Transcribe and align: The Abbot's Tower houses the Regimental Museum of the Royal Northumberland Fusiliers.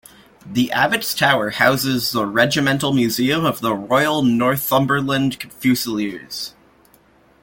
The 0.47 0.71
Abbot's 0.71 1.13
Tower 1.13 1.51
houses 1.51 2.09
the 2.11 2.25
Regimental 2.25 2.91
Museum 2.91 3.45
of 3.45 3.59
the 3.61 3.75
Royal 3.75 4.23
Northumberland 4.23 5.35
Fusiliers. 5.53 6.55